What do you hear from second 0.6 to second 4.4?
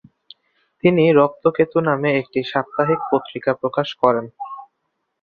তিনি রক্তকেতু নামে একটি সাপ্তাহিক পত্রিকা প্রকাশ করেন।